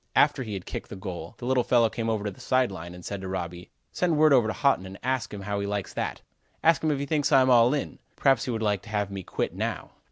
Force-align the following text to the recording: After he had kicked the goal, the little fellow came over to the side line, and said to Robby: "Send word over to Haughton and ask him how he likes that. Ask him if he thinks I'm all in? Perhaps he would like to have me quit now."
After 0.15 0.41
he 0.41 0.55
had 0.55 0.65
kicked 0.65 0.89
the 0.89 0.95
goal, 0.95 1.35
the 1.37 1.45
little 1.45 1.63
fellow 1.63 1.87
came 1.87 2.09
over 2.09 2.23
to 2.23 2.31
the 2.31 2.39
side 2.39 2.71
line, 2.71 2.95
and 2.95 3.05
said 3.05 3.21
to 3.21 3.27
Robby: 3.27 3.69
"Send 3.91 4.17
word 4.17 4.33
over 4.33 4.47
to 4.47 4.53
Haughton 4.53 4.87
and 4.87 4.97
ask 5.03 5.31
him 5.31 5.41
how 5.41 5.59
he 5.59 5.67
likes 5.67 5.93
that. 5.93 6.21
Ask 6.63 6.83
him 6.83 6.89
if 6.89 6.97
he 6.97 7.05
thinks 7.05 7.31
I'm 7.31 7.51
all 7.51 7.71
in? 7.75 7.99
Perhaps 8.15 8.45
he 8.45 8.49
would 8.49 8.63
like 8.63 8.81
to 8.81 8.89
have 8.89 9.11
me 9.11 9.21
quit 9.21 9.53
now." 9.53 9.91